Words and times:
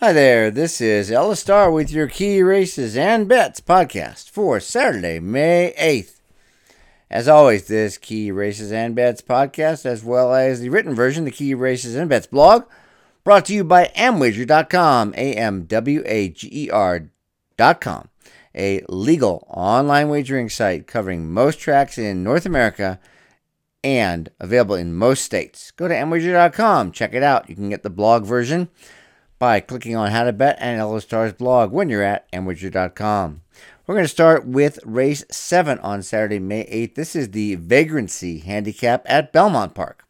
Hi 0.00 0.12
there, 0.12 0.52
this 0.52 0.80
is 0.80 1.10
Ella 1.10 1.34
Star 1.34 1.72
with 1.72 1.90
your 1.90 2.06
Key 2.06 2.40
Races 2.40 2.96
and 2.96 3.26
Bets 3.26 3.60
podcast 3.60 4.30
for 4.30 4.60
Saturday, 4.60 5.18
May 5.18 5.74
8th. 5.76 6.20
As 7.10 7.26
always, 7.26 7.66
this 7.66 7.98
Key 7.98 8.30
Races 8.30 8.70
and 8.70 8.94
Bets 8.94 9.22
podcast, 9.22 9.84
as 9.84 10.04
well 10.04 10.32
as 10.32 10.60
the 10.60 10.68
written 10.68 10.94
version, 10.94 11.24
the 11.24 11.32
Key 11.32 11.52
Races 11.52 11.96
and 11.96 12.08
Bets 12.08 12.28
blog, 12.28 12.62
brought 13.24 13.44
to 13.46 13.52
you 13.52 13.64
by 13.64 13.86
Amwager.com, 13.96 15.14
A 15.16 15.34
M 15.34 15.64
W 15.64 16.04
A 16.06 16.28
G 16.28 16.48
E 16.52 16.70
R.com, 16.70 18.08
a 18.54 18.82
legal 18.88 19.48
online 19.50 20.08
wagering 20.10 20.48
site 20.48 20.86
covering 20.86 21.28
most 21.28 21.58
tracks 21.58 21.98
in 21.98 22.22
North 22.22 22.46
America 22.46 23.00
and 23.82 24.28
available 24.38 24.76
in 24.76 24.94
most 24.94 25.24
states. 25.24 25.72
Go 25.72 25.88
to 25.88 25.94
Amwager.com, 25.94 26.92
check 26.92 27.14
it 27.14 27.24
out. 27.24 27.50
You 27.50 27.56
can 27.56 27.68
get 27.68 27.82
the 27.82 27.90
blog 27.90 28.24
version 28.24 28.68
by 29.38 29.60
clicking 29.60 29.94
on 29.94 30.10
How 30.10 30.24
to 30.24 30.32
Bet 30.32 30.56
and 30.60 30.80
Ella 30.80 31.00
Star's 31.00 31.32
blog 31.32 31.70
when 31.70 31.88
you're 31.88 32.02
at 32.02 32.30
Amwager.com. 32.32 33.42
We're 33.86 33.94
going 33.94 34.04
to 34.04 34.08
start 34.08 34.46
with 34.46 34.80
race 34.84 35.24
7 35.30 35.78
on 35.78 36.02
Saturday, 36.02 36.38
May 36.38 36.64
8th. 36.64 36.94
This 36.94 37.16
is 37.16 37.30
the 37.30 37.54
Vagrancy 37.54 38.40
Handicap 38.40 39.02
at 39.06 39.32
Belmont 39.32 39.74
Park 39.74 40.04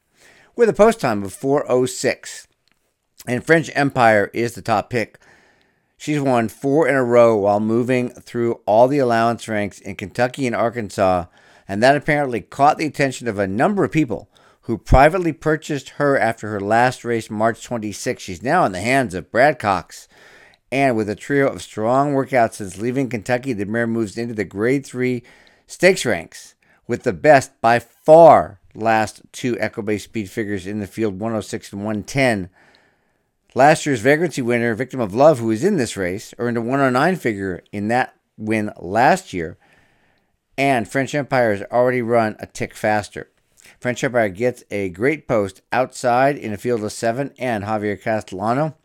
with 0.57 0.69
a 0.69 0.73
post 0.73 1.01
time 1.01 1.23
of 1.23 1.33
4.06. 1.33 2.47
And 3.27 3.45
French 3.45 3.71
Empire 3.75 4.31
is 4.33 4.55
the 4.55 4.63
top 4.63 4.91
pick. 4.91 5.19
She's 5.97 6.21
won 6.21 6.49
four 6.49 6.89
in 6.89 6.95
a 6.95 7.05
row 7.05 7.37
while 7.37 7.61
moving 7.61 8.11
through 8.11 8.61
all 8.67 8.89
the 8.89 8.99
allowance 8.99 9.49
ranks 9.49 9.81
in 9.81 9.97
Kentucky 9.97 10.47
and 10.47 10.55
Arkansas, 10.57 11.27
and 11.67 11.83
that 11.83 11.97
apparently 11.97 12.41
caught 12.41 12.79
the 12.79 12.87
attention 12.87 13.29
of 13.29 13.39
a 13.39 13.49
number 13.49 13.85
of 13.85 13.93
people 13.93 14.28
who 14.69 14.77
privately 14.77 15.33
purchased 15.33 15.89
her 15.97 16.19
after 16.19 16.51
her 16.51 16.61
last 16.61 17.03
race, 17.03 17.31
March 17.31 17.65
26. 17.65 18.23
She's 18.23 18.43
now 18.43 18.67
in 18.67 18.73
the 18.73 18.83
hands 18.83 19.15
of 19.15 19.33
Brad 19.33 19.59
Cox. 19.59 20.09
And 20.71 20.95
with 20.95 21.09
a 21.09 21.15
trio 21.15 21.49
of 21.49 21.63
strong 21.63 22.13
workouts 22.13 22.57
since 22.57 22.77
leaving 22.77 23.09
Kentucky, 23.09 23.55
the 23.55 23.65
mare 23.65 23.87
moves 23.87 24.19
into 24.19 24.35
the 24.35 24.45
grade 24.45 24.85
three 24.85 25.23
stakes 25.67 26.05
ranks 26.05 26.55
with 26.87 27.05
the 27.05 27.15
best 27.15 27.59
by 27.63 27.79
far 27.79 28.61
last 28.75 29.23
two 29.33 29.55
Equibase 29.57 30.03
speed 30.03 30.29
figures 30.29 30.67
in 30.67 30.81
the 30.81 30.87
field 30.87 31.19
106 31.19 31.73
and 31.73 31.81
110. 31.81 32.51
Last 33.55 33.87
year's 33.87 34.03
vagrancy 34.03 34.43
winner, 34.43 34.75
Victim 34.75 35.01
of 35.01 35.15
Love, 35.15 35.39
who 35.39 35.51
is 35.51 35.65
in 35.65 35.79
this 35.79 35.97
race, 35.97 36.35
earned 36.37 36.59
a 36.59 36.61
109 36.61 37.17
figure 37.17 37.65
in 37.73 37.89
that 37.89 38.15
win 38.37 38.71
last 38.77 39.33
year. 39.33 39.57
And 40.59 40.87
French 40.87 41.15
Empire 41.15 41.53
has 41.53 41.63
already 41.73 42.03
run 42.03 42.37
a 42.39 42.45
tick 42.45 42.75
faster. 42.75 43.31
French 43.81 44.03
Empire 44.03 44.29
gets 44.29 44.65
a 44.71 44.89
great 44.89 45.29
post 45.29 45.63
outside 45.73 46.37
in 46.37 46.53
a 46.53 46.59
field 46.59 46.83
of 46.83 46.93
seven 46.93 47.33
and 47.39 47.65
Javier 47.65 48.01
Castellano. 48.01 48.77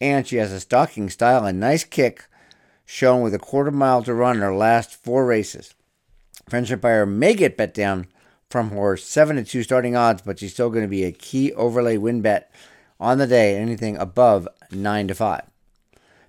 And 0.00 0.26
she 0.26 0.36
has 0.36 0.52
a 0.52 0.60
stalking 0.60 1.10
style 1.10 1.44
and 1.44 1.60
nice 1.60 1.84
kick 1.84 2.26
shown 2.84 3.20
with 3.22 3.34
a 3.34 3.38
quarter 3.38 3.70
mile 3.70 4.02
to 4.02 4.14
run 4.14 4.36
in 4.36 4.42
her 4.42 4.54
last 4.54 4.94
four 4.94 5.26
races. 5.26 5.74
French 6.48 6.70
Empire 6.70 7.06
may 7.06 7.34
get 7.34 7.56
bet 7.56 7.74
down 7.74 8.06
from 8.50 8.70
her 8.70 8.96
7 8.96 9.36
to 9.36 9.44
2 9.44 9.62
starting 9.62 9.96
odds, 9.96 10.22
but 10.22 10.38
she's 10.38 10.52
still 10.52 10.70
going 10.70 10.84
to 10.84 10.88
be 10.88 11.04
a 11.04 11.12
key 11.12 11.52
overlay 11.54 11.96
win 11.96 12.20
bet 12.20 12.52
on 12.98 13.18
the 13.18 13.26
day, 13.26 13.56
anything 13.56 13.96
above 13.96 14.48
9 14.70 15.08
to 15.08 15.14
5. 15.14 15.42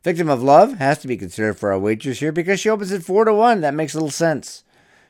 Victim 0.04 0.30
of 0.30 0.44
Love 0.44 0.76
has 0.76 1.00
to 1.00 1.08
be 1.08 1.18
considered 1.18 1.58
for 1.58 1.72
our 1.72 1.80
wagers 1.80 2.20
here 2.20 2.32
because 2.32 2.60
she 2.60 2.70
opens 2.70 2.92
at 2.92 3.04
4 3.04 3.26
to 3.26 3.34
1. 3.34 3.62
That 3.62 3.74
makes 3.74 3.94
a 3.94 3.98
little 3.98 4.10
sense. 4.10 4.64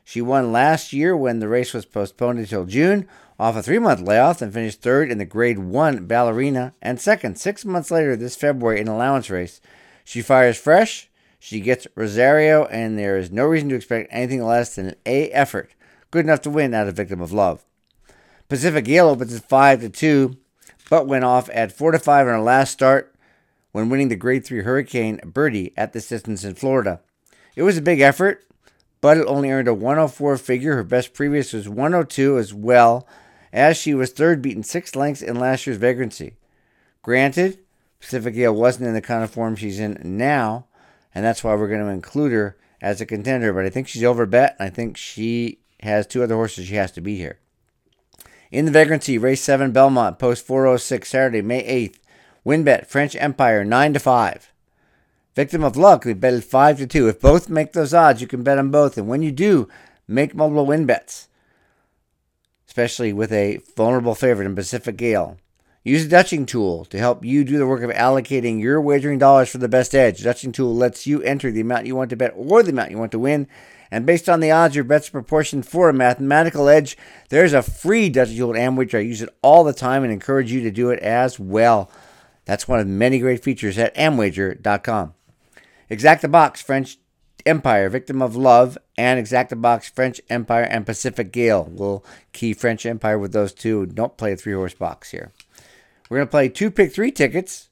She 0.04 0.22
won 0.22 0.52
last 0.52 0.94
year 0.94 1.16
when 1.16 1.40
the 1.40 1.48
race 1.48 1.74
was 1.74 1.86
postponed 1.86 2.40
until 2.40 2.66
June 2.66 3.08
off 3.40 3.56
a 3.56 3.64
three 3.64 3.80
month 3.80 4.02
layoff 4.02 4.42
and 4.42 4.54
finished 4.54 4.82
third 4.82 5.12
in 5.12 5.18
the 5.18 5.26
Grade 5.26 5.60
1 5.60 6.06
Ballerina 6.06 6.74
and 6.82 7.00
second 7.00 7.38
six 7.38 7.64
months 7.64 7.92
later 7.92 8.16
this 8.16 8.36
February 8.36 8.80
in 8.80 8.88
allowance 8.88 9.30
race. 9.30 9.62
She 10.04 10.22
fires 10.22 10.58
fresh, 10.58 11.10
she 11.40 11.60
gets 11.60 11.88
Rosario, 11.96 12.66
and 12.66 12.98
there 12.98 13.18
is 13.18 13.32
no 13.32 13.46
reason 13.46 13.70
to 13.70 13.76
expect 13.76 14.10
anything 14.12 14.44
less 14.44 14.76
than 14.76 14.88
an 14.88 14.96
A 15.06 15.30
effort. 15.32 15.72
Good 16.12 16.26
enough 16.26 16.42
to 16.42 16.50
win 16.50 16.74
out 16.74 16.88
of 16.88 16.96
Victim 16.96 17.22
of 17.22 17.34
Love. 17.34 17.66
Pacific 18.48 18.86
Gale 18.86 19.10
opens 19.10 19.34
at 19.34 19.50
5 19.50 19.82
to 19.82 19.90
2, 19.90 20.38
but 20.90 21.08
went 21.08 21.26
off 21.26 21.50
at 21.54 21.72
4 21.72 21.92
to 21.92 22.00
5 22.00 22.28
in 22.28 22.34
her 22.34 22.40
last 22.40 22.72
start 22.72 23.14
when 23.72 23.90
winning 23.90 24.10
the 24.10 24.16
Grade 24.16 24.46
3 24.46 24.62
Hurricane 24.62 25.20
Bertie 25.26 25.74
at 25.76 25.92
this 25.92 26.08
distance 26.08 26.44
in 26.44 26.56
Florida. 26.56 27.02
It 27.56 27.64
was 27.64 27.78
a 27.78 27.82
big 27.82 28.00
effort, 28.00 28.46
but 29.04 29.18
it 29.18 29.28
only 29.28 29.52
earned 29.52 29.68
a 29.68 29.74
104 29.74 30.38
figure. 30.38 30.78
Her 30.78 30.84
best 30.86 31.14
previous 31.14 31.52
was 31.52 31.68
102 31.68 32.38
as 32.38 32.54
well, 32.54 33.06
as 33.52 33.76
she 33.76 33.94
was 33.94 34.12
third, 34.12 34.42
beaten 34.42 34.64
six 34.64 34.96
lengths 34.96 35.22
in 35.22 35.38
last 35.38 35.68
year's 35.68 35.76
vagrancy. 35.76 36.38
Granted, 37.02 37.60
Pacific 38.00 38.34
Gale 38.34 38.56
wasn't 38.56 38.88
in 38.88 38.94
the 38.94 39.02
kind 39.02 39.22
of 39.22 39.30
form 39.30 39.58
she's 39.58 39.78
in 39.78 40.00
now, 40.02 40.68
and 41.14 41.26
that's 41.26 41.44
why 41.44 41.54
we're 41.54 41.68
going 41.68 41.84
to 41.84 41.92
include 41.92 42.32
her 42.32 42.56
as 42.80 43.02
a 43.02 43.06
contender. 43.06 43.52
But 43.52 43.66
I 43.66 43.70
think 43.70 43.90
she's 43.90 44.04
overbet, 44.04 44.56
and 44.58 44.68
I 44.68 44.70
think 44.70 44.96
she 44.96 45.60
has 45.82 46.08
two 46.08 46.24
other 46.24 46.36
horses 46.36 46.68
she 46.68 46.76
has 46.76 46.94
to 46.94 47.02
beat 47.02 47.18
here. 47.18 47.40
In 48.52 48.64
the 48.64 48.72
vagrancy, 48.72 49.18
race 49.18 49.42
seven, 49.42 49.74
Belmont, 49.74 50.18
post 50.18 50.48
406, 50.48 51.10
Saturday, 51.10 51.42
May 51.42 51.62
8th. 51.90 51.98
Win 52.46 52.64
bet, 52.64 52.90
French 52.90 53.18
Empire, 53.18 53.66
9 53.66 53.94
to 53.96 54.00
5. 54.00 54.53
Victim 55.36 55.64
of 55.64 55.76
Love, 55.76 56.06
we 56.06 56.14
bet 56.14 56.44
5 56.44 56.78
to 56.78 56.88
2. 56.88 57.08
If 57.08 57.20
both 57.20 57.50
make 57.50 57.74
those 57.74 57.94
odds, 57.94 58.22
you 58.22 58.28
can 58.28 58.44
bet 58.44 58.60
on 58.60 58.70
both. 58.70 59.00
And 59.00 59.08
when 59.08 59.24
you 59.24 59.32
do, 59.32 59.68
make 60.08 60.36
multiple 60.36 60.68
win 60.68 60.86
bets, 60.86 61.28
especially 62.68 63.12
with 63.14 63.32
a 63.32 63.60
vulnerable 63.76 64.14
favorite 64.14 64.46
in 64.46 64.56
Pacific 64.56 64.96
Gale. 64.96 65.38
Use 65.84 66.04
the 66.04 66.10
Dutching 66.10 66.46
tool 66.46 66.86
to 66.86 67.00
help 67.00 67.26
you 67.26 67.44
do 67.44 67.58
the 67.58 67.68
work 67.68 67.82
of 67.82 67.90
allocating 67.90 68.62
your 68.62 68.80
wagering 68.80 69.18
dollars 69.18 69.50
for 69.50 69.58
the 69.58 69.68
best 69.68 69.96
edge. 69.96 70.24
Dutching 70.24 70.52
tool 70.52 70.74
lets 70.74 71.08
you 71.08 71.22
enter 71.24 71.52
the 71.52 71.62
amount 71.62 71.88
you 71.88 71.96
want 71.96 72.12
to 72.12 72.16
bet 72.16 72.34
or 72.38 72.62
the 72.62 72.72
amount 72.72 72.92
you 72.92 73.00
want 73.00 73.12
to 73.12 73.20
win. 73.20 73.48
And 73.90 74.06
based 74.06 74.30
on 74.30 74.40
the 74.40 74.52
odds, 74.52 74.76
your 74.76 74.86
bets 74.86 75.10
are 75.10 75.14
proportioned 75.14 75.66
for 75.66 75.90
a 75.90 75.94
mathematical 75.94 76.70
edge. 76.70 76.96
There's 77.30 77.54
a 77.54 77.64
free 77.64 78.08
Dutching 78.10 78.38
tool 78.38 78.56
at 78.56 78.62
Amwager. 78.62 79.00
I 79.00 79.02
use 79.02 79.24
it 79.24 79.36
all 79.42 79.64
the 79.64 79.74
time 79.74 80.04
and 80.04 80.14
encourage 80.14 80.52
you 80.52 80.62
to 80.62 80.72
do 80.72 80.92
it 80.92 81.00
as 81.00 81.40
well. 81.40 81.92
That's 82.46 82.68
one 82.68 82.80
of 82.80 82.88
many 82.88 83.20
great 83.20 83.44
features 83.44 83.78
at 83.80 83.96
Amwager.com. 83.96 85.16
Exacta 85.94 86.30
Box, 86.30 86.62
French 86.62 86.98
Empire, 87.46 87.90
Victim 87.90 88.22
of 88.22 88.36
Love, 88.36 88.78
and 88.98 89.24
Exacta 89.24 89.60
Box, 89.62 89.90
French 89.90 90.20
Empire, 90.30 90.64
and 90.64 90.86
Pacific 90.86 91.32
Gale. 91.32 91.68
We'll 91.70 92.04
key 92.32 92.54
French 92.54 92.86
Empire 92.86 93.20
with 93.20 93.34
those 93.34 93.54
two. 93.54 93.86
Don't 93.86 94.18
play 94.18 94.34
a 94.34 94.38
three 94.38 94.54
horse 94.54 94.74
box 94.74 95.12
here. 95.12 95.32
We're 96.10 96.18
going 96.18 96.28
to 96.28 96.32
play 96.32 96.50
two 96.50 96.72
pick 96.72 96.94
three 96.94 97.12
tickets. 97.12 97.70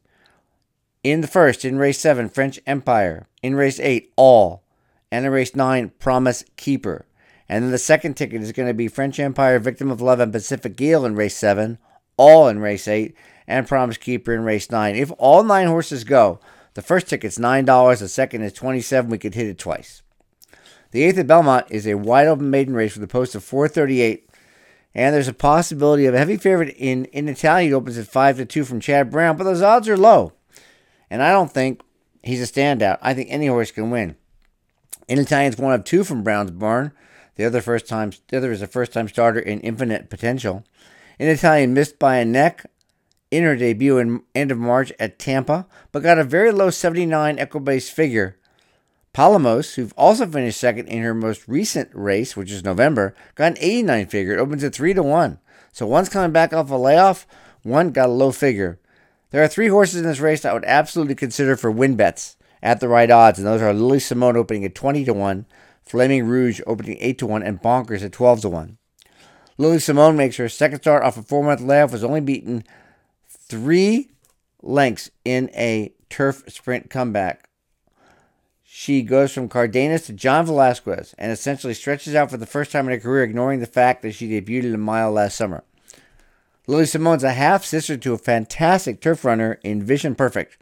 In 1.04 1.22
the 1.22 1.28
first, 1.28 1.66
in 1.66 1.80
race 1.80 2.00
seven, 2.00 2.30
French 2.30 2.60
Empire. 2.68 3.28
In 3.42 3.56
race 3.56 3.80
eight, 3.80 4.14
All. 4.16 4.64
And 5.12 5.26
in 5.26 5.32
race 5.32 5.56
nine, 5.56 5.92
Promise 6.00 6.44
Keeper. 6.58 7.06
And 7.50 7.64
then 7.64 7.72
the 7.72 7.78
second 7.78 8.16
ticket 8.16 8.42
is 8.42 8.52
going 8.52 8.68
to 8.68 8.74
be 8.74 8.88
French 8.88 9.20
Empire, 9.20 9.60
Victim 9.60 9.90
of 9.90 10.00
Love, 10.00 10.20
and 10.20 10.32
Pacific 10.32 10.76
Gale 10.76 11.06
in 11.06 11.16
race 11.16 11.36
seven. 11.36 11.80
All 12.18 12.48
in 12.48 12.60
race 12.60 12.88
eight. 12.88 13.16
And 13.48 13.68
Promise 13.68 13.98
Keeper 13.98 14.34
in 14.34 14.44
race 14.44 14.70
nine. 14.70 14.96
If 14.96 15.12
all 15.18 15.44
nine 15.44 15.68
horses 15.68 16.04
go, 16.04 16.40
the 16.74 16.82
first 16.82 17.08
ticket's 17.08 17.38
$9, 17.38 18.00
the 18.00 18.08
second 18.08 18.44
is 18.44 18.54
27 18.54 19.10
We 19.10 19.18
could 19.18 19.36
hit 19.36 19.48
it 19.48 19.58
twice. 19.58 20.02
The 20.92 21.04
8th 21.04 21.20
at 21.20 21.28
Belmont 21.28 21.68
is 21.70 21.88
a 21.88 21.96
wide 21.96 22.28
open 22.28 22.50
maiden 22.50 22.74
race 22.74 22.96
with 22.96 23.04
a 23.04 23.08
post 23.08 23.36
of 23.36 23.44
438, 23.44 24.30
and 24.94 25.16
there's 25.16 25.28
a 25.28 25.34
possibility 25.34 26.06
of 26.06 26.14
a 26.14 26.18
heavy 26.18 26.38
favorite 26.38 26.76
in, 26.78 27.06
in 27.06 27.30
Italian. 27.30 27.72
It 27.72 27.76
opens 27.76 27.98
at 27.98 28.08
5 28.08 28.38
to 28.38 28.46
2 28.46 28.64
from 28.66 28.80
Chad 28.80 29.10
Brown, 29.10 29.38
but 29.38 29.46
those 29.46 29.62
odds 29.62 29.88
are 29.88 29.98
low. 29.98 30.34
And 31.10 31.22
I 31.22 31.32
don't 31.32 31.52
think 31.52 31.82
he's 32.24 32.42
a 32.42 32.52
standout. 32.52 32.98
I 33.02 33.14
think 33.14 33.30
any 33.30 33.48
horse 33.48 33.72
can 33.72 33.90
win. 33.90 34.16
In 35.08 35.20
Italian's 35.20 35.58
one 35.58 35.74
of 35.74 35.84
two 35.84 36.04
from 36.04 36.24
Brown's 36.24 36.52
barn. 36.52 36.94
The 37.36 37.46
other 37.46 37.62
first 37.62 37.88
time 37.88 38.12
the 38.30 38.38
other 38.38 38.52
is 38.52 38.62
a 38.62 38.68
first 38.68 38.94
time 38.94 39.08
starter 39.08 39.40
in 39.40 39.60
Infinite 39.62 40.10
Potential. 40.10 40.64
In 41.20 41.28
Italian 41.28 41.74
missed 41.74 42.00
by 42.00 42.18
a 42.18 42.26
neck 42.26 42.66
in 43.32 43.44
her 43.44 43.56
debut 43.56 43.98
in 43.98 44.22
end 44.36 44.52
of 44.52 44.58
March 44.58 44.92
at 45.00 45.18
Tampa, 45.18 45.66
but 45.92 46.04
got 46.04 46.20
a 46.20 46.24
very 46.24 46.52
low 46.52 46.70
79 46.70 47.38
Equibase 47.38 47.90
figure. 47.90 48.38
Palamos, 49.14 49.76
who 49.76 49.90
also 49.98 50.26
finished 50.26 50.60
second 50.60 50.88
in 50.88 51.02
her 51.02 51.14
most 51.14 51.48
recent 51.48 51.90
race, 51.94 52.38
which 52.38 52.52
is 52.52 52.64
November, 52.64 53.16
got 53.36 53.54
an 53.54 53.58
89 53.60 54.08
figure. 54.08 54.34
It 54.34 54.40
opens 54.40 54.64
at 54.64 54.76
3 54.76 54.94
to 54.94 55.04
1. 55.04 55.40
So 55.72 55.88
one's 55.88 56.10
coming 56.10 56.32
back 56.32 56.54
off 56.54 56.70
a 56.70 56.76
layoff, 56.76 57.26
one 57.64 57.92
got 57.92 58.10
a 58.10 58.14
low 58.14 58.32
figure. 58.32 58.80
There 59.32 59.44
are 59.44 59.48
three 59.48 59.70
horses 59.70 60.02
in 60.02 60.08
this 60.08 60.20
race 60.20 60.42
that 60.42 60.52
I 60.52 60.54
would 60.54 60.66
absolutely 60.66 61.16
consider 61.16 61.56
for 61.56 61.72
win 61.72 61.96
bets 61.96 62.36
at 62.62 62.80
the 62.80 62.90
right 62.90 63.10
odds, 63.10 63.40
and 63.40 63.48
those 63.48 63.62
are 63.62 63.74
Lily 63.74 64.00
Simone 64.00 64.38
opening 64.38 64.66
at 64.66 64.76
20 64.76 65.06
to 65.06 65.14
1, 65.14 65.46
Flaming 65.82 66.26
Rouge 66.26 66.62
opening 66.68 66.98
8 67.00 67.18
to 67.20 67.28
1, 67.28 67.44
and 67.44 67.62
Bonkers 67.62 68.04
at 68.04 68.12
12 68.12 68.42
to 68.42 68.50
1. 68.50 68.78
Lily 69.58 69.80
Simone 69.80 70.18
makes 70.18 70.38
her 70.38 70.50
second 70.50 70.80
start 70.82 71.04
off 71.04 71.18
a 71.18 71.22
four 71.22 71.44
month 71.44 71.62
layoff, 71.62 71.92
was 71.92 72.04
only 72.04 72.22
beaten 72.22 72.64
three 73.52 74.10
lengths 74.64 75.12
in 75.26 75.50
a 75.54 75.94
turf 76.10 76.44
sprint 76.48 76.90
comeback. 76.90 77.50
She 78.64 79.02
goes 79.02 79.34
from 79.34 79.50
Cardenas 79.50 80.06
to 80.06 80.14
John 80.14 80.46
Velazquez 80.46 81.14
and 81.18 81.34
essentially 81.34 81.74
stretches 81.74 82.16
out 82.16 82.32
for 82.32 82.38
the 82.38 82.46
first 82.46 82.72
time 82.72 82.88
in 82.88 82.94
her 82.94 83.00
career, 83.00 83.24
ignoring 83.24 83.60
the 83.60 83.66
fact 83.66 84.04
that 84.04 84.14
she 84.14 84.30
debuted 84.30 84.64
in 84.64 84.74
a 84.74 84.78
mile 84.78 85.12
last 85.12 85.36
summer. 85.36 85.66
Lily 86.66 86.86
Simone's 86.86 87.26
a 87.26 87.34
half 87.34 87.66
sister 87.66 87.98
to 87.98 88.14
a 88.14 88.18
fantastic 88.18 89.02
turf 89.02 89.26
runner 89.26 89.60
in 89.66 89.84
Vision 89.84 90.16
Perfect, 90.16 90.58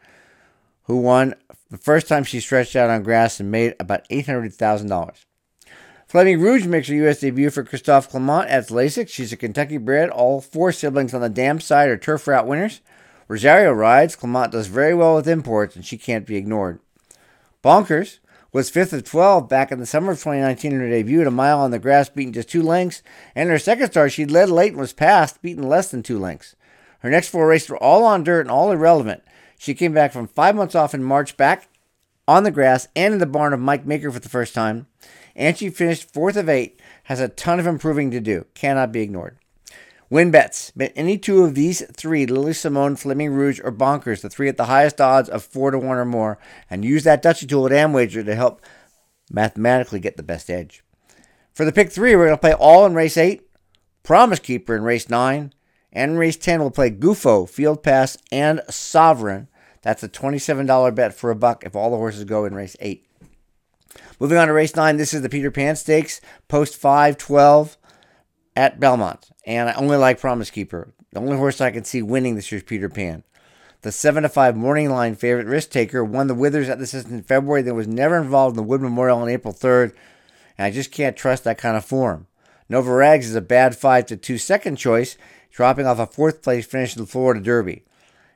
who 0.85 0.97
won 0.97 1.35
the 1.69 1.77
first 1.77 2.07
time 2.07 2.23
she 2.23 2.39
stretched 2.39 2.75
out 2.75 2.89
on 2.89 3.03
grass 3.03 3.39
and 3.39 3.51
made 3.51 3.75
about 3.79 4.09
$800,000. 4.09 5.25
Fleming 6.09 6.41
Rouge 6.41 6.65
makes 6.65 6.87
her 6.87 6.95
U.S. 6.95 7.19
debut 7.19 7.51
for 7.51 7.63
Christophe 7.63 8.09
Clement 8.09 8.49
at 8.49 8.69
Lasix. 8.69 9.09
She's 9.09 9.31
a 9.31 9.37
Kentucky 9.37 9.77
bred. 9.77 10.09
All 10.09 10.41
four 10.41 10.71
siblings 10.71 11.13
on 11.13 11.21
the 11.21 11.29
dam 11.29 11.59
side 11.59 11.87
are 11.87 11.97
turf 11.97 12.27
route 12.27 12.47
winners. 12.47 12.81
Rosario 13.27 13.71
rides. 13.71 14.15
Clement 14.15 14.51
does 14.51 14.65
very 14.65 14.95
well 14.95 15.13
with 15.13 15.27
imports, 15.27 15.75
and 15.75 15.85
she 15.85 15.99
can't 15.99 16.25
be 16.25 16.35
ignored. 16.35 16.79
Bonkers 17.63 18.17
was 18.51 18.71
fifth 18.71 18.91
of 18.91 19.03
12 19.03 19.47
back 19.47 19.71
in 19.71 19.77
the 19.77 19.85
summer 19.85 20.13
of 20.13 20.17
2019 20.17 20.71
in 20.73 20.79
her 20.79 20.89
debut 20.89 21.21
at 21.21 21.27
a 21.27 21.31
mile 21.31 21.59
on 21.59 21.69
the 21.69 21.77
grass, 21.77 22.09
beating 22.09 22.33
just 22.33 22.49
two 22.49 22.63
lengths. 22.63 23.03
And 23.35 23.47
her 23.51 23.59
second 23.59 23.91
start, 23.91 24.11
she 24.11 24.25
led 24.25 24.49
late 24.49 24.71
and 24.71 24.81
was 24.81 24.93
passed, 24.93 25.43
beaten 25.43 25.69
less 25.69 25.91
than 25.91 26.01
two 26.01 26.17
lengths. 26.17 26.55
Her 27.01 27.11
next 27.11 27.29
four 27.29 27.45
races 27.45 27.69
were 27.69 27.83
all 27.83 28.03
on 28.03 28.23
dirt 28.23 28.41
and 28.41 28.49
all 28.49 28.71
irrelevant. 28.71 29.21
She 29.59 29.75
came 29.75 29.93
back 29.93 30.11
from 30.11 30.27
five 30.27 30.55
months 30.55 30.73
off 30.73 30.95
in 30.95 31.03
March, 31.03 31.37
back 31.37 31.69
on 32.27 32.45
the 32.45 32.49
grass 32.49 32.87
and 32.95 33.13
in 33.13 33.19
the 33.19 33.27
barn 33.27 33.53
of 33.53 33.59
Mike 33.59 33.85
Maker 33.85 34.11
for 34.11 34.19
the 34.19 34.27
first 34.27 34.55
time 34.55 34.87
and 35.35 35.57
she 35.57 35.69
finished 35.69 36.13
fourth 36.13 36.35
of 36.35 36.49
eight, 36.49 36.81
has 37.03 37.19
a 37.19 37.27
ton 37.27 37.59
of 37.59 37.67
improving 37.67 38.11
to 38.11 38.19
do. 38.19 38.45
Cannot 38.53 38.91
be 38.91 39.01
ignored. 39.01 39.37
Win 40.09 40.31
bets. 40.31 40.71
Bet 40.71 40.91
any 40.95 41.17
two 41.17 41.43
of 41.43 41.55
these 41.55 41.83
three, 41.95 42.25
Lily 42.25 42.53
Simone, 42.53 42.95
Fleming 42.95 43.31
Rouge, 43.31 43.59
or 43.63 43.71
Bonkers, 43.71 44.21
the 44.21 44.29
three 44.29 44.49
at 44.49 44.57
the 44.57 44.65
highest 44.65 44.99
odds 44.99 45.29
of 45.29 45.43
four 45.43 45.71
to 45.71 45.77
one 45.77 45.97
or 45.97 46.05
more, 46.05 46.39
and 46.69 46.83
use 46.83 47.03
that 47.03 47.21
Dutchy 47.21 47.45
tool 47.45 47.67
at 47.67 47.71
Amwager 47.71 48.25
to 48.25 48.35
help 48.35 48.61
mathematically 49.31 49.99
get 49.99 50.17
the 50.17 50.23
best 50.23 50.49
edge. 50.49 50.83
For 51.53 51.63
the 51.63 51.71
pick 51.71 51.91
three, 51.91 52.15
we're 52.15 52.25
going 52.25 52.37
to 52.37 52.41
play 52.41 52.53
all 52.53 52.85
in 52.85 52.95
race 52.95 53.17
eight, 53.17 53.43
Promise 54.01 54.39
Keeper 54.39 54.75
in 54.75 54.81
race 54.81 55.09
nine, 55.09 55.53
and 55.91 56.11
in 56.11 56.17
race 56.17 56.37
10, 56.37 56.59
we'll 56.59 56.71
play 56.71 56.91
Gufo, 56.91 57.49
Field 57.49 57.83
Pass, 57.83 58.17
and 58.31 58.61
Sovereign. 58.69 59.47
That's 59.81 60.03
a 60.03 60.09
$27 60.09 60.93
bet 60.93 61.13
for 61.13 61.31
a 61.31 61.35
buck 61.35 61.63
if 61.63 61.75
all 61.75 61.91
the 61.91 61.97
horses 61.97 62.25
go 62.25 62.45
in 62.45 62.53
race 62.53 62.75
eight. 62.79 63.08
Moving 64.19 64.37
on 64.37 64.47
to 64.47 64.53
race 64.53 64.75
nine, 64.75 64.97
this 64.97 65.13
is 65.13 65.21
the 65.21 65.29
Peter 65.29 65.49
Pan 65.49 65.75
Stakes, 65.75 66.19
post 66.47 66.75
512 66.75 67.77
at 68.55 68.79
Belmont. 68.79 69.29
And 69.45 69.69
I 69.69 69.73
only 69.73 69.97
like 69.97 70.19
Promise 70.19 70.51
Keeper. 70.51 70.93
The 71.11 71.21
only 71.21 71.37
horse 71.37 71.61
I 71.61 71.71
can 71.71 71.85
see 71.85 72.01
winning 72.01 72.35
this 72.35 72.51
year's 72.51 72.63
Peter 72.63 72.89
Pan. 72.89 73.23
The 73.81 73.91
7 73.91 74.23
to 74.23 74.29
5 74.29 74.57
morning 74.57 74.89
line 74.89 75.15
favorite 75.15 75.47
risk 75.47 75.69
taker 75.69 76.03
won 76.03 76.27
the 76.27 76.35
Withers 76.35 76.67
at 76.67 76.79
the 76.79 76.85
system 76.85 77.13
in 77.13 77.23
February, 77.23 77.61
then 77.61 77.75
was 77.75 77.87
never 77.87 78.17
involved 78.17 78.57
in 78.57 78.57
the 78.57 78.67
Wood 78.67 78.81
Memorial 78.81 79.19
on 79.19 79.29
April 79.29 79.53
3rd. 79.53 79.93
And 80.57 80.65
I 80.65 80.71
just 80.71 80.91
can't 80.91 81.15
trust 81.15 81.45
that 81.45 81.57
kind 81.57 81.77
of 81.77 81.85
form. 81.85 82.27
Nova 82.67 82.91
Rags 82.91 83.27
is 83.27 83.35
a 83.35 83.41
bad 83.41 83.75
5 83.75 84.05
to 84.07 84.17
2 84.17 84.37
second 84.37 84.75
choice, 84.75 85.17
dropping 85.49 85.87
off 85.87 85.97
a 85.97 86.05
fourth 86.05 86.43
place 86.43 86.65
finish 86.67 86.95
in 86.95 87.01
the 87.01 87.07
Florida 87.07 87.39
Derby. 87.39 87.85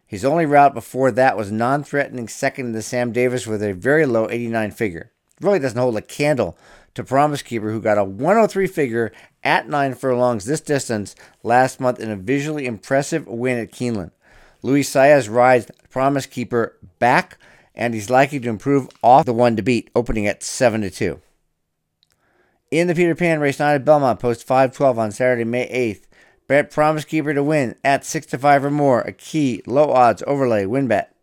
His 0.07 0.23
only 0.23 0.45
route 0.45 0.73
before 0.73 1.11
that 1.11 1.35
was 1.35 1.51
non 1.51 1.83
threatening 1.83 2.27
second 2.27 2.71
the 2.71 2.81
Sam 2.81 3.11
Davis 3.11 3.45
with 3.45 3.61
a 3.61 3.73
very 3.73 4.05
low 4.05 4.29
89 4.29 4.71
figure 4.71 5.12
really 5.41 5.59
doesn't 5.59 5.80
hold 5.80 5.97
a 5.97 6.01
candle 6.01 6.57
to 6.95 7.03
Promise 7.03 7.41
Keeper, 7.41 7.71
who 7.71 7.81
got 7.81 7.97
a 7.97 8.03
103 8.03 8.68
figure 8.68 9.12
at 9.44 9.68
nine 9.68 9.95
furlongs 9.95 10.45
this 10.45 10.62
distance 10.62 11.15
last 11.41 11.80
month 11.80 12.00
in 12.00 12.12
a 12.12 12.15
visually 12.15 12.65
impressive 12.65 13.27
win 13.27 13.57
at 13.57 13.71
Keeneland. 13.71 14.12
Luis 14.62 14.89
Saez 14.89 15.33
rides 15.33 15.69
Promise 15.89 16.27
Keeper 16.27 16.77
back, 17.00 17.38
and 17.75 17.94
he's 17.94 18.09
likely 18.09 18.39
to 18.39 18.50
improve 18.50 18.89
off 19.01 19.25
the 19.25 19.33
one 19.33 19.56
to 19.56 19.62
beat, 19.62 19.89
opening 19.95 20.27
at 20.27 20.44
7 20.44 20.81
to 20.81 20.89
2. 20.89 21.19
In 22.71 22.88
the 22.88 22.95
Peter 22.95 23.15
Pan 23.15 23.39
race, 23.39 23.59
nine 23.59 23.75
at 23.75 23.86
Belmont, 23.86 24.19
post 24.19 24.47
512 24.47 24.97
on 24.97 25.12
Saturday, 25.12 25.44
May 25.44 25.68
8th. 25.68 26.06
Bet 26.47 26.71
Promise 26.71 27.06
Keeper 27.06 27.33
to 27.33 27.44
win 27.44 27.75
at 27.83 28.06
6 28.06 28.25
to 28.27 28.38
5 28.38 28.65
or 28.65 28.71
more, 28.71 29.01
a 29.01 29.13
key 29.13 29.62
low 29.65 29.91
odds 29.91 30.24
overlay 30.27 30.65
win 30.65 30.88
bet. 30.88 31.15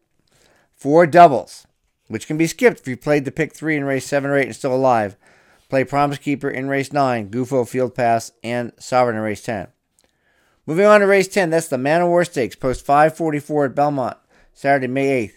Four 0.75 1.07
doubles 1.07 1.67
which 2.11 2.27
can 2.27 2.37
be 2.37 2.49
skipped 2.49 2.81
if 2.81 2.89
you 2.89 2.97
played 2.97 3.25
the 3.25 3.31
pick 3.31 3.55
three 3.55 3.77
in 3.77 3.85
race 3.85 4.05
seven 4.05 4.33
or 4.33 4.37
eight 4.37 4.47
and 4.47 4.57
still 4.57 4.75
alive. 4.75 5.17
Play 5.69 5.85
Promise 5.85 6.19
Keeper 6.19 6.51
in 6.51 6.69
race 6.69 6.93
nine, 6.93 7.31
Gufo 7.31 7.67
Field 7.67 7.95
Pass, 7.95 8.33
and 8.43 8.73
Sovereign 8.81 9.17
in 9.17 9.23
race 9.23 9.45
10. 9.45 9.69
Moving 10.67 10.87
on 10.87 11.01
to 11.01 11.07
race 11.07 11.29
10, 11.29 11.51
that's 11.51 11.69
the 11.69 11.79
Man 11.79 12.03
o' 12.03 12.09
War 12.09 12.25
Stakes, 12.25 12.57
post 12.57 12.85
544 12.85 13.67
at 13.67 13.75
Belmont, 13.77 14.17
Saturday, 14.53 14.89
May 14.89 15.29
8th. 15.29 15.35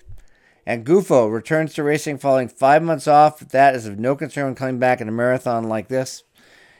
And 0.65 0.83
Gufo 0.83 1.31
returns 1.31 1.75
to 1.75 1.83
racing 1.83 2.17
following 2.17 2.47
five 2.47 2.81
months 2.81 3.07
off. 3.07 3.39
That 3.39 3.75
is 3.75 3.85
of 3.85 3.99
no 3.99 4.15
concern 4.15 4.45
when 4.45 4.55
coming 4.55 4.79
back 4.79 4.99
in 4.99 5.07
a 5.07 5.11
marathon 5.11 5.69
like 5.69 5.89
this. 5.89 6.23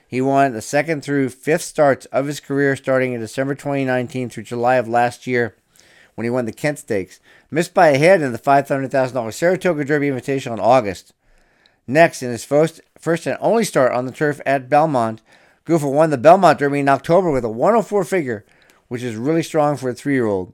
He 0.07 0.21
won 0.21 0.53
the 0.53 0.61
second 0.61 1.03
through 1.03 1.29
fifth 1.29 1.61
starts 1.61 2.07
of 2.07 2.25
his 2.25 2.39
career 2.39 2.75
starting 2.75 3.13
in 3.13 3.19
December 3.19 3.53
2019 3.53 4.29
through 4.29 4.43
July 4.43 4.75
of 4.75 4.87
last 4.87 5.27
year 5.27 5.55
when 6.15 6.25
he 6.25 6.29
won 6.29 6.45
the 6.45 6.53
Kent 6.53 6.79
Stakes. 6.79 7.19
Missed 7.49 7.73
by 7.73 7.89
a 7.89 7.97
head 7.97 8.21
in 8.21 8.31
the 8.31 8.39
$500,000 8.39 9.33
Saratoga 9.33 9.85
Derby 9.85 10.09
Invitational 10.09 10.53
in 10.53 10.59
August. 10.59 11.13
Next, 11.87 12.23
in 12.23 12.31
his 12.31 12.45
first, 12.45 12.81
first 12.97 13.27
and 13.27 13.37
only 13.41 13.63
start 13.63 13.91
on 13.91 14.05
the 14.05 14.11
turf 14.11 14.39
at 14.45 14.69
Belmont, 14.69 15.21
Gufo 15.65 15.91
won 15.91 16.09
the 16.09 16.17
Belmont 16.17 16.59
Derby 16.59 16.79
in 16.79 16.89
October 16.89 17.31
with 17.31 17.45
a 17.45 17.49
104 17.49 18.03
figure, 18.03 18.45
which 18.87 19.03
is 19.03 19.15
really 19.15 19.43
strong 19.43 19.77
for 19.77 19.89
a 19.89 19.93
three 19.93 20.13
year 20.13 20.25
old. 20.25 20.53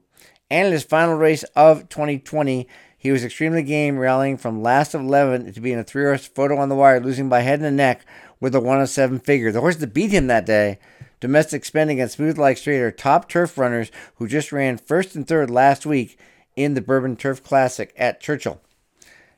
And 0.50 0.66
in 0.66 0.72
his 0.72 0.82
final 0.82 1.14
race 1.14 1.44
of 1.54 1.88
2020, 1.88 2.66
he 2.98 3.10
was 3.10 3.24
extremely 3.24 3.62
game, 3.62 3.98
rallying 3.98 4.36
from 4.36 4.62
last 4.62 4.94
of 4.94 5.00
11 5.00 5.52
to 5.52 5.60
being 5.60 5.78
a 5.78 5.84
three 5.84 6.04
horse 6.04 6.26
photo 6.26 6.58
on 6.58 6.68
the 6.68 6.74
wire, 6.74 7.00
losing 7.00 7.28
by 7.28 7.40
head 7.40 7.60
and 7.62 7.76
neck 7.76 8.04
with 8.40 8.54
a 8.54 8.60
107 8.60 9.20
figure. 9.20 9.52
The 9.52 9.60
horse 9.60 9.76
that 9.76 9.94
beat 9.94 10.10
him 10.10 10.26
that 10.26 10.46
day 10.46 10.78
Domestic 11.20 11.66
Spending 11.66 12.00
and 12.00 12.10
Smooth 12.10 12.38
Like 12.38 12.56
Strait 12.56 12.80
are 12.80 12.90
top 12.90 13.28
turf 13.28 13.58
runners 13.58 13.90
who 14.16 14.26
just 14.26 14.52
ran 14.52 14.78
first 14.78 15.14
and 15.14 15.28
third 15.28 15.50
last 15.50 15.84
week 15.84 16.18
in 16.56 16.72
the 16.72 16.80
Bourbon 16.80 17.14
Turf 17.14 17.44
Classic 17.44 17.92
at 17.96 18.20
Churchill. 18.20 18.60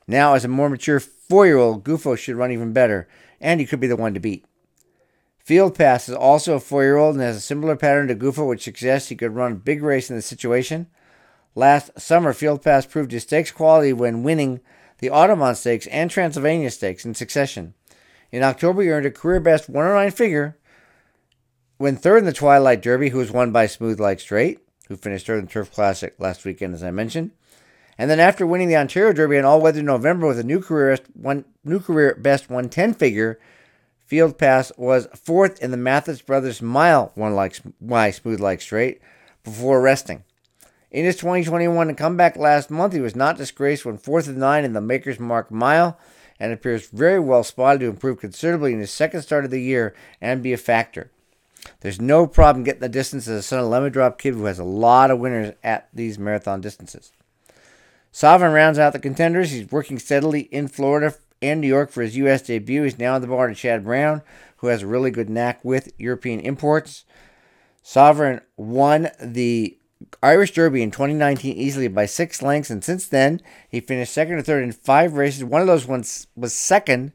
Now, 0.07 0.35
as 0.35 0.45
a 0.45 0.49
more 0.49 0.71
mature 0.71 1.01
four 1.01 1.47
year 1.47 1.59
old, 1.59 1.85
Gufo 1.85 2.17
should 2.17 2.37
run 2.37 2.53
even 2.53 2.73
better, 2.73 3.09
and 3.41 3.59
he 3.61 3.67
could 3.67 3.81
be 3.81 3.89
the 3.89 3.97
one 3.97 4.15
to 4.15 4.21
beat. 4.21 4.45
Field 5.39 5.77
Pass 5.77 6.09
is 6.09 6.15
also 6.15 6.55
a 6.55 6.61
four 6.61 6.85
year 6.85 6.97
old 6.97 7.17
and 7.17 7.23
has 7.23 7.37
a 7.37 7.41
similar 7.41 7.75
pattern 7.75 8.07
to 8.09 8.15
Gufo, 8.15 8.47
which 8.47 8.63
suggests 8.63 9.09
he 9.09 9.17
could 9.17 9.35
run 9.35 9.53
a 9.53 9.57
big 9.57 9.83
race 9.83 10.09
in 10.09 10.15
the 10.15 10.23
situation. 10.23 10.87
Last 11.57 11.99
summer, 12.01 12.33
Field 12.33 12.63
Pass 12.63 12.87
proved 12.87 13.11
his 13.11 13.25
stakes 13.25 13.51
quality 13.51 13.93
when 13.93 14.23
winning 14.23 14.61
the 14.99 15.11
Audubon 15.11 15.57
Stakes 15.57 15.89
and 15.89 16.11
Transylvania 16.11 16.71
Stakes 16.71 17.05
in 17.05 17.15
succession. 17.15 17.75
In 18.33 18.43
October, 18.43 18.83
he 18.83 18.91
earned 18.91 19.07
a 19.07 19.11
career 19.11 19.41
best 19.41 19.69
109 19.69 20.11
figure 20.11 20.57
when 21.77 21.97
third 21.97 22.19
in 22.19 22.25
the 22.25 22.33
Twilight 22.33 22.81
Derby, 22.81 23.11
who 23.11 23.19
was 23.19 23.31
won 23.31 23.53
by 23.53 23.67
Smooth 23.67 24.01
Like 24.01 24.21
Strait, 24.21 24.59
who 24.89 24.97
finished 24.97 25.27
third 25.27 25.41
in 25.41 25.45
the 25.45 25.51
Turf 25.51 25.71
Classic 25.71 26.15
last 26.19 26.45
weekend, 26.45 26.75
as 26.75 26.83
I 26.83 26.91
mentioned. 26.91 27.33
And 27.99 28.11
then 28.11 28.21
after 28.21 28.47
winning 28.47 28.69
the 28.69 28.77
Ontario 28.77 29.13
Derby 29.13 29.37
in 29.37 29.45
all 29.45 29.61
weather 29.61 29.83
November 29.83 30.27
with 30.27 30.39
a 30.39 30.45
new 30.45 30.61
career 30.61 30.99
one 31.13 31.45
new 31.63 31.79
career 31.79 32.15
best 32.15 32.49
110 32.49 32.95
figure, 32.95 33.39
Field 33.99 34.39
Pass 34.39 34.73
was 34.77 35.09
fourth 35.15 35.63
in 35.63 35.71
the 35.71 35.77
Mathis 35.77 36.23
Brothers 36.23 36.63
Mile 36.63 37.13
one 37.15 37.35
like 37.35 37.57
why 37.81 38.11
Smooth 38.11 38.41
Like 38.41 38.61
Strait 38.61 39.01
before 39.45 39.81
resting. 39.81 40.25
In 40.91 41.05
his 41.05 41.17
2021 41.17 41.95
comeback 41.97 42.37
last 42.37 42.71
month, 42.71 42.93
he 42.93 43.01
was 43.01 43.17
not 43.17 43.37
disgraced 43.37 43.85
when 43.85 43.99
fourth 43.99 44.29
of 44.29 44.37
nine 44.37 44.65
in 44.65 44.73
the 44.73 44.81
Maker's 44.81 45.19
Mark 45.19 45.51
Mile 45.51 45.99
and 46.39 46.53
appears 46.53 46.89
very 46.89 47.21
well 47.21 47.45
spotted 47.45 47.81
to 47.81 47.87
improve 47.87 48.21
considerably 48.21 48.73
in 48.73 48.81
his 48.81 48.91
second 48.91 49.23
start 49.23 49.45
of 49.45 49.51
the 49.51 49.61
year 49.61 49.95
and 50.21 50.43
be 50.43 50.53
a 50.53 50.59
factor. 50.59 51.11
There's 51.81 52.01
no 52.01 52.27
problem 52.27 52.65
getting 52.65 52.81
the 52.81 52.89
distance 52.89 53.29
as 53.29 53.39
a 53.39 53.43
son 53.43 53.61
of 53.61 53.67
Lemon 53.67 53.93
Drop 53.93 54.19
Kid 54.19 54.35
who 54.35 54.45
has 54.47 54.59
a 54.59 54.65
lot 54.65 55.11
of 55.11 55.19
winners 55.19 55.55
at 55.63 55.89
these 55.93 56.19
marathon 56.19 56.61
distances. 56.61 57.13
Sovereign 58.11 58.53
rounds 58.53 58.79
out 58.79 58.93
the 58.93 58.99
contenders. 58.99 59.51
He's 59.51 59.71
working 59.71 59.99
steadily 59.99 60.43
in 60.43 60.69
Florida 60.69 61.15
and 61.41 61.61
New 61.61 61.67
York 61.67 61.91
for 61.91 62.03
his 62.03 62.17
U.S. 62.19 62.43
debut. 62.43 62.83
He's 62.83 62.99
now 62.99 63.15
on 63.15 63.21
the 63.21 63.27
bar 63.27 63.49
to 63.49 63.55
Chad 63.55 63.85
Brown, 63.85 64.23
who 64.59 64.67
has 64.69 64.83
a 64.83 64.87
really 64.87 65.11
good 65.11 65.31
knack 65.31 65.65
with 65.65 65.93
European 65.99 66.41
imports. 66.41 67.05
Sovereign 67.83 68.41
won 68.57 69.11
the 69.21 69.77
Irish 70.23 70.53
Derby 70.53 70.83
in 70.83 70.91
2019 70.91 71.57
easily 71.57 71.89
by 71.89 72.07
six 72.07 72.43
lengths, 72.43 72.71
and 72.71 72.83
since 72.83 73.07
then 73.07 73.41
he 73.69 73.81
finished 73.81 74.13
second 74.13 74.35
or 74.35 74.43
third 74.43 74.63
in 74.63 74.73
five 74.73 75.15
races. 75.15 75.45
One 75.45 75.61
of 75.61 75.67
those 75.67 75.87
ones 75.87 76.27
was 76.37 76.55
second 76.55 77.13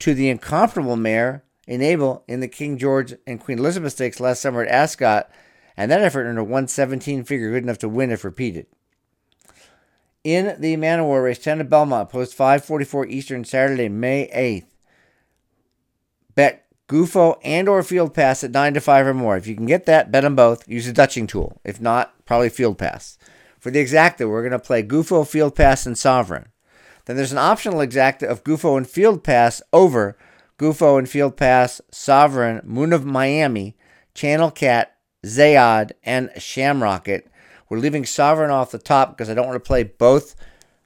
to 0.00 0.14
the 0.14 0.28
incomparable 0.28 0.96
mare 0.96 1.44
Enable 1.70 2.24
in 2.26 2.40
the 2.40 2.48
King 2.48 2.78
George 2.78 3.14
and 3.28 3.40
Queen 3.40 3.60
Elizabeth 3.60 3.92
Stakes 3.92 4.18
last 4.18 4.42
summer 4.42 4.64
at 4.64 4.68
Ascot, 4.68 5.30
and 5.76 5.88
that 5.88 6.00
effort 6.00 6.24
earned 6.24 6.36
a 6.36 6.42
117 6.42 7.22
figure 7.22 7.52
good 7.52 7.62
enough 7.62 7.78
to 7.78 7.88
win 7.88 8.10
if 8.10 8.24
repeated. 8.24 8.66
In 10.24 10.60
the 10.60 10.76
Man 10.76 10.98
o' 10.98 11.04
War 11.04 11.22
race, 11.22 11.38
10 11.38 11.60
at 11.60 11.70
Belmont, 11.70 12.10
post 12.10 12.34
544 12.34 13.06
Eastern, 13.06 13.44
Saturday, 13.44 13.88
May 13.88 14.28
8th. 14.34 14.66
Bet 16.34 16.66
Gufo 16.90 17.38
and 17.44 17.68
or 17.68 17.84
Field 17.84 18.14
Pass 18.14 18.42
at 18.42 18.50
9 18.50 18.74
to 18.74 18.80
5 18.80 19.06
or 19.06 19.14
more. 19.14 19.36
If 19.36 19.46
you 19.46 19.54
can 19.54 19.66
get 19.66 19.86
that, 19.86 20.10
bet 20.10 20.24
them 20.24 20.34
both. 20.34 20.68
Use 20.68 20.88
a 20.88 20.92
Dutching 20.92 21.28
tool. 21.28 21.60
If 21.62 21.80
not, 21.80 22.12
probably 22.26 22.48
Field 22.48 22.78
Pass. 22.78 23.16
For 23.60 23.70
the 23.70 23.78
exacta, 23.78 24.28
we're 24.28 24.42
going 24.42 24.50
to 24.50 24.58
play 24.58 24.82
Gufo, 24.82 25.24
Field 25.24 25.54
Pass, 25.54 25.86
and 25.86 25.96
Sovereign. 25.96 26.48
Then 27.04 27.14
there's 27.14 27.30
an 27.30 27.38
optional 27.38 27.78
exacta 27.78 28.24
of 28.24 28.42
Gufo 28.42 28.76
and 28.76 28.88
Field 28.88 29.22
Pass 29.22 29.62
over 29.72 30.16
Gufo 30.58 30.98
and 30.98 31.08
Field 31.08 31.36
Pass, 31.36 31.80
Sovereign, 31.92 32.60
Moon 32.64 32.92
of 32.92 33.06
Miami, 33.06 33.76
Channel 34.12 34.50
Cat, 34.50 34.96
Zayad, 35.24 35.92
and 36.02 36.30
Shamrocket. 36.38 37.30
We're 37.68 37.78
leaving 37.78 38.04
Sovereign 38.04 38.50
off 38.50 38.72
the 38.72 38.78
top 38.78 39.16
because 39.16 39.30
I 39.30 39.34
don't 39.34 39.46
want 39.46 39.62
to 39.62 39.66
play 39.66 39.84
both 39.84 40.34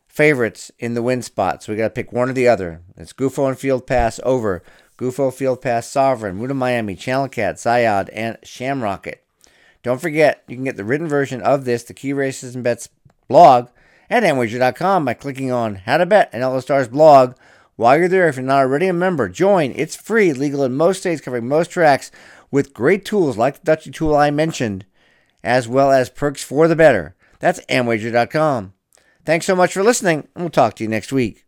favorites 0.07 0.71
in 0.79 0.93
the 0.93 1.03
win 1.03 1.23
spot, 1.23 1.63
so 1.63 1.73
we 1.73 1.79
got 1.79 1.85
to 1.85 1.91
pick 1.91 2.13
one 2.13 2.29
or 2.29 2.35
the 2.35 2.47
other. 2.47 2.83
It's 2.97 3.15
Gufo 3.15 3.49
and 3.49 3.59
Field 3.59 3.87
Pass 3.87 4.21
over. 4.23 4.63
Gufo 4.99 5.33
Field 5.33 5.61
Pass 5.61 5.89
Sovereign, 5.89 6.43
of 6.51 6.57
Miami, 6.57 6.95
Channel 6.95 7.29
Cat, 7.29 7.57
Zayad, 7.57 8.09
and 8.13 8.39
Shamrocket. 8.43 9.25
Don't 9.83 10.01
forget, 10.01 10.45
you 10.49 10.57
can 10.57 10.65
get 10.65 10.77
the 10.77 10.85
written 10.85 11.09
version 11.09 11.43
of 11.43 11.65
this, 11.65 11.83
the 11.83 11.95
Key 11.95 12.13
Races 12.13 12.55
and 12.55 12.65
Bets 12.65 12.89
blog, 13.29 13.69
at 14.09 14.23
amwager.com 14.23 15.05
by 15.05 15.15
clicking 15.15 15.51
on 15.51 15.77
How 15.77 15.97
to 15.97 16.07
Bet 16.07 16.31
and 16.33 16.43
Ella 16.43 16.63
Star's 16.63 16.89
blog. 16.89 17.35
While 17.77 17.99
you're 17.99 18.09
there, 18.09 18.29
if 18.29 18.37
you're 18.37 18.45
not 18.45 18.61
already 18.61 18.87
a 18.87 18.93
member, 18.93 19.29
join. 19.29 19.73
It's 19.75 19.97
free, 19.97 20.33
legal 20.33 20.63
in 20.63 20.75
most 20.75 21.01
states, 21.01 21.21
covering 21.21 21.49
most 21.49 21.71
tracks, 21.71 22.11
with 22.51 22.73
great 22.73 23.05
tools 23.05 23.37
like 23.37 23.57
the 23.57 23.65
Dutchy 23.65 23.91
tool 23.91 24.15
I 24.15 24.31
mentioned, 24.31 24.87
as 25.43 25.67
well 25.67 25.91
as 25.91 26.09
perks 26.09 26.43
for 26.43 26.69
the 26.69 26.77
better. 26.77 27.17
That's 27.41 27.61
amwager.com. 27.67 28.73
Thanks 29.25 29.47
so 29.47 29.57
much 29.57 29.73
for 29.73 29.83
listening, 29.83 30.29
and 30.35 30.45
we'll 30.45 30.51
talk 30.51 30.77
to 30.77 30.85
you 30.85 30.89
next 30.89 31.13
week. 31.13 31.45